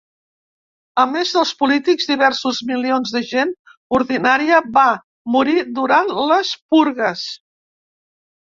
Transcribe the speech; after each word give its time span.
A 1.01 1.03
més 1.09 1.33
dels 1.35 1.49
polítics, 1.59 2.07
diversos 2.11 2.61
milions 2.71 3.13
de 3.17 3.21
gent 3.33 3.53
ordinària 3.99 4.63
va 4.79 4.87
morir 5.37 5.57
durant 5.77 6.11
les 6.33 6.57
Purgues. 6.73 7.29